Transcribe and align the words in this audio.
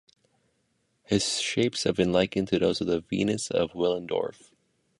His 1.03 1.39
shapes 1.41 1.83
have 1.83 1.95
been 1.95 2.11
likened 2.11 2.47
to 2.47 2.57
those 2.57 2.81
of 2.81 2.87
the 2.87 3.01
Venus 3.01 3.51
of 3.51 3.73
Willendorf. 3.73 4.49